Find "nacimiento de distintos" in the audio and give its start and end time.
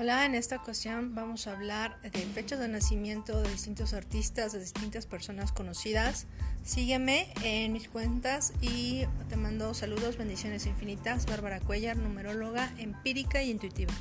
2.68-3.94